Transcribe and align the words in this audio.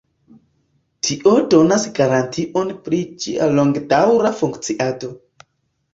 Tio 1.07 1.33
donas 1.51 1.85
garantion 2.01 2.73
pri 2.87 3.03
ĝia 3.27 3.51
longedaŭra 3.59 4.33
funkciado. 4.43 5.13